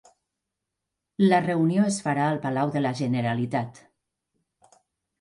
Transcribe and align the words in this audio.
La 1.25 1.41
reunió 1.43 1.85
es 1.91 2.01
farà 2.07 2.25
al 2.31 2.41
Palau 2.49 2.75
de 2.79 2.85
la 2.87 2.95
Generalitat 3.05 3.87